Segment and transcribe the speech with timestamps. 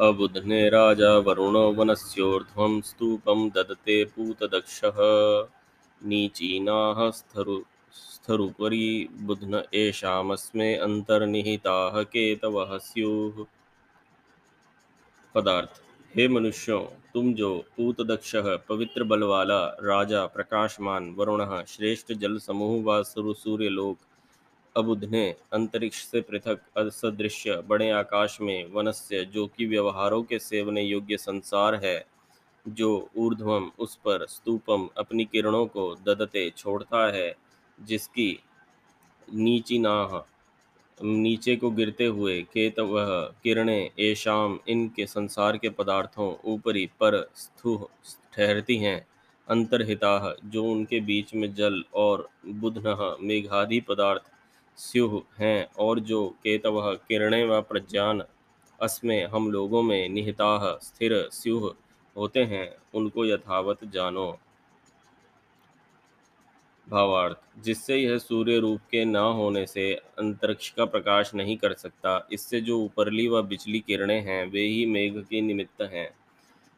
[0.00, 4.94] अबुध्ने राजा वरुणो वनस्योर्ध्वं स्तूपं ददते पूतदक्षः।
[6.08, 13.44] नीचीनाः स्थरु स्थरुपरि बुध्न एषामस्मे अन्तर्निहिताः केतवः स्युः।
[15.34, 15.82] पदार्थ।
[16.16, 18.36] हे मनुष्यों, तुम जो पूतदक्ष,
[18.68, 23.98] पवित्र बल वाला राजा प्रकाशमान, वरुण, श्रेष्ठ जल समूह व सूर्य लोक
[24.76, 31.16] अबुधने अंतरिक्ष से पृथक असदृश्य बड़े आकाश में वनस्य जो कि व्यवहारों के सेवने योग्य
[31.16, 32.04] संसार है,
[32.66, 37.34] जो ऊर्ध्वम उस पर स्तूपम अपनी किरणों को ददते छोड़ता है,
[37.78, 38.38] जिसकी
[39.28, 40.18] नीची नाह
[40.98, 43.08] नीचे को गिरते हुए केत वह
[43.42, 47.76] किरणें एशाम इनके संसार के पदार्थों ऊपरी पर स्थु,
[48.32, 49.06] ठहरती हैं।
[49.48, 54.30] अंतर्हिता जो उनके बीच में जल और बुधन मेघादि पदार्थ
[54.76, 58.22] स्युह हैं और जो केतव किरणें व प्रज्ञान
[58.82, 61.74] अस्में हम लोगों में निहिता स्थिर स्युह
[62.16, 64.38] होते हैं, उनको यथावत जानो।
[66.88, 72.28] भावार्थ, जिससे यह सूर्य रूप के न होने से अंतरिक्ष का प्रकाश नहीं कर सकता,
[72.32, 76.10] इससे जो ऊपरली व बिचली किरणें हैं, वे ही मेघ के निमित्त हैं।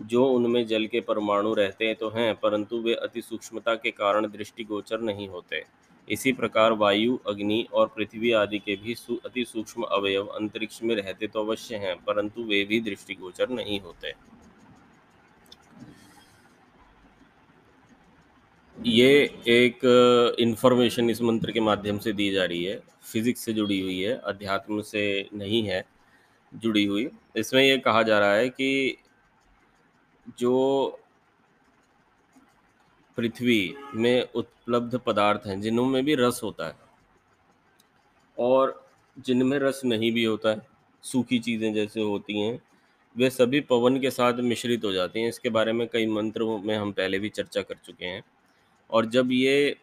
[0.00, 5.00] जो उनमें जल के परमाणु रहते तो हैं, परंतु वे अति सूक्ष्मता के कारण दृष्टिगोचर
[5.00, 10.82] नहीं होते। इसी प्रकार वायु, अग्नि और पृथ्वी आदि के भी अति सूक्ष्म अवयव अंतरिक्ष
[10.82, 14.12] में रहते तो अवश्य हैं, परंतु वे भी दृष्टिगोचर नहीं होते।
[18.76, 19.08] ये
[19.48, 19.80] एक
[20.40, 24.14] इंफॉर्मेशन इस मंत्र के माध्यम से दी जा रही है। फिजिक्स से जुड़ी हुई है,
[24.16, 25.84] अध्यात्म से नहीं है,
[26.52, 28.96] जुड़ी हुई। इसमें यह कहा जा रहा है कि
[30.38, 30.98] जो
[33.18, 36.74] पृथ्वी में उपलब्ध पदार्थ हैं जिनमें भी रस होता है।
[38.36, 38.80] और
[39.16, 40.60] जिनमें रस नहीं भी होता है,
[41.04, 42.58] सूखी चीज़ें जैसे होती हैं,
[43.16, 46.76] वे सभी पवन के साथ मिश्रित हो जाती हैं। इसके बारे में कई मंत्रों में
[46.76, 48.22] हम पहले भी चर्चा कर चुके हैं।
[48.90, 49.76] और जब ये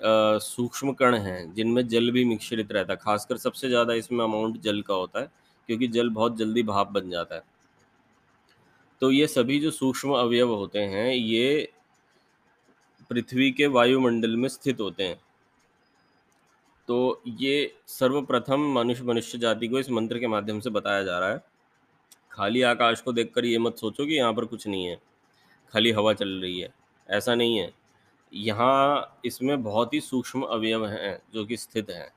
[0.00, 4.80] सूक्ष्म कण हैं, जिनमें जल भी मिश्रित रहता है, खासकर सबसे ज़्यादा इसमें अमाउंट जल
[4.82, 5.30] का होता है,
[5.68, 7.42] क्योंकि जल बहुत जल्दी भाप बन जाता है।
[9.02, 11.72] तो ये सभी जो सूक्ष्म अवयव होते हैं, ये
[13.10, 15.20] पृथ्वी के वायुमंडल में स्थित होते हैं।
[16.88, 21.30] तो ये सर्वप्रथम मनुष्य मनुष्य जाति को इस मंत्र के माध्यम से बताया जा रहा
[21.30, 21.44] है।
[22.32, 25.00] खाली आकाश को देखकर ये मत सोचो कि यहाँ पर कुछ नहीं है।
[25.72, 26.74] खाली हवा चल रही है।
[27.10, 27.72] ऐसा नहीं है।
[28.34, 32.12] यहाँ इसमें बहुत ही सूक्ष्म अवयव हैं जो कि स्थित हैं।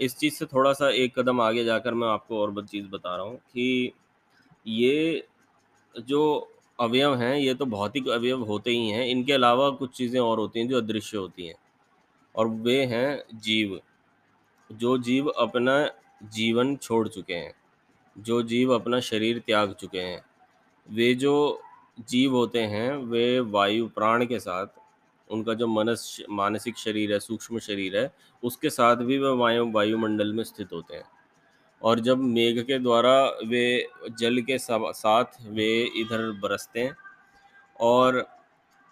[0.00, 3.16] इस चीज़ से थोड़ा सा एक कदम आगे जाकर मैं आपको और बद चीज़ बता
[3.16, 3.92] रहा हूँ कि
[4.66, 5.26] ये
[5.98, 10.38] जो अवयव हैं, ये तो भौतिक अवयव होते ही हैं। इनके अलावा कुछ चीज़ें और
[10.38, 11.54] होती हैं जो अदृश्य होती हैं
[12.34, 13.80] और वे हैं जीव।
[14.72, 15.90] जो जीव अपना
[16.32, 17.52] जीवन छोड़ चुके हैं,
[18.18, 20.22] जो जीव अपना शरीर त्याग चुके हैं,
[20.90, 21.62] वे जो
[22.08, 24.66] जीव होते हैं, वे वायु, प्राण के साथ,
[25.30, 30.32] उनका जो मनस, मानसिक शरीर है, सूक्ष्म शरीर है, उसके साथ भी वे वायु, वायुमंडल
[30.32, 31.04] में स्थित होते हैं।
[31.82, 33.14] और जब मेघ के द्वारा
[33.46, 33.66] वे
[34.20, 36.96] जल के साथ वे इधर बरसते हैं
[37.80, 38.24] और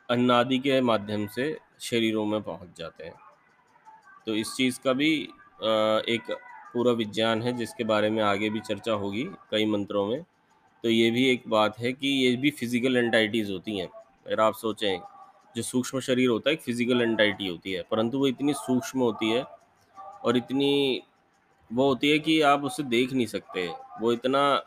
[0.08, 3.14] अन्नादि के माध्यम से शरीरों में पहुँच जाते हैं।
[4.26, 5.12] तो इस चीज़ का भी
[6.08, 6.30] एक
[6.72, 10.22] पूरा विज्ञान है जिसके बारे में आगे भी चर्चा होगी कई मंत्रों में।
[10.84, 14.54] तो ये भी एक बात है कि ये भी फ़िज़िकल एंटाइटीज़ होती हैं। अगर आप
[14.54, 15.00] सोचें,
[15.56, 19.30] जो सूक्ष्म शरीर होता है, एक फ़िज़िकल एंटाइटी होती है, परंतु वो इतनी सूक्ष्म होती
[19.30, 19.44] है
[20.24, 21.02] और इतनी
[21.70, 23.66] वो होती है कि आप उसे देख नहीं सकते।
[24.00, 24.62] वो इतना,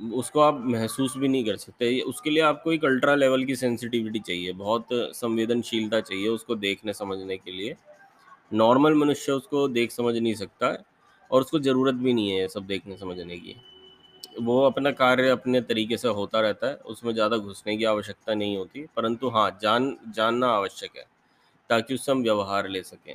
[0.00, 4.18] उसको आप महसूस भी नहीं कर सकते। उसके लिए आपको एक अल्ट्रा लेवल की सेंसिटिविटी
[4.18, 7.76] चाहिए, बहुत संवेदनशीलता चाहिए उसको देखने समझने के लिए।
[8.52, 10.76] नॉर्मल मनुष्य उसको देख समझ नहीं सकता
[11.30, 13.56] और उसको ज़रूरत भी नहीं है सब देखने समझने की।
[14.40, 18.56] वो अपना कार्य अपने तरीके से होता रहता है, उसमें ज़्यादा घुसने की आवश्यकता नहीं
[18.56, 21.04] होती, परंतु हाँ जान, जानना आवश्यक है,
[21.70, 23.14] ताकि उससे हम व्यवहार ले सकें।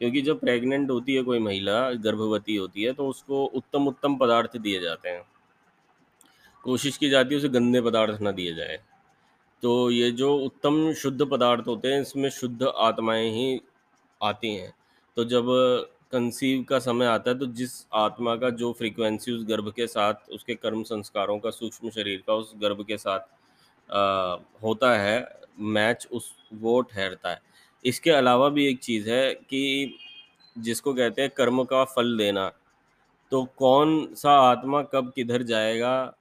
[0.00, 4.56] क्योंकि जब प्रेग्नेंट होती है कोई महिला गर्भवती होती है तो उसको उत्तम उत्तम पदार्थ
[4.56, 5.22] दिए जाते हैं।
[6.64, 8.78] कोशिश की जाती है उसे गंदे पदार्थ ना दिए जाए।
[9.62, 13.60] तो ये जो उत्तम शुद्ध पदार्थ होते हैं इसमें शुद्ध आत्माएँ ही
[14.20, 14.72] आती हैं।
[15.16, 15.46] तो जब
[16.12, 20.30] कंसीव का समय आता है तो जिस आत्मा का जो फ्रीक्वेंसी उस गर्भ के साथ
[20.32, 23.20] उसके कर्म संस्कारों का सूक्ष्म शरीर का उस गर्भ के साथ
[23.90, 27.40] आ, होता है मैच उस वो ठहरता है।
[27.84, 29.98] इसके अलावा भी एक चीज़ है कि
[30.56, 32.50] जिसको कहते हैं कर्म का फल देना
[33.32, 36.14] तो कौन सा आत्मा कब किधर जाएगा,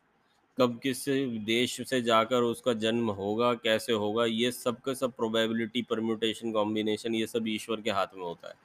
[0.58, 1.04] कब किस
[1.46, 7.16] देश से जाकर उसका जन्म होगा, कैसे होगा, ये सब का सब प्रोबेबिलिटी परम्यूटेशन कॉम्बिनेशन
[7.16, 8.56] ये सब ईश्वर के हाथ में होता है।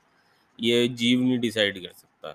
[0.59, 2.33] ये जीव नहीं डिसाइड कर सकता।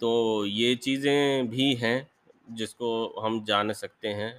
[0.00, 2.06] तो ये चीज़ें भी हैं
[2.50, 2.90] जिसको
[3.20, 4.32] हम जान सकते हैं।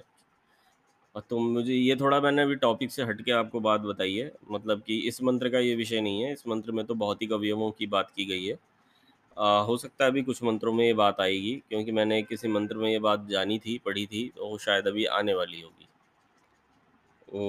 [1.18, 4.98] तो मुझे ये थोड़ा मैंने अभी टॉपिक से हटके आपको बात बताई है मतलब कि
[4.98, 7.86] इस मंत्र का ये विषय नहीं है इस मंत्र में तो बहुत ही कवियों की
[7.86, 8.58] बात की गई है।
[9.38, 12.76] आ, हो सकता है अभी कुछ मंत्रों में ये बात आएगी क्योंकि मैंने किसी मंत्र
[12.76, 15.86] में ये बात जानी थी पढ़ी थी तो शायद अभी आने वाली होगी।
[17.32, 17.40] ओ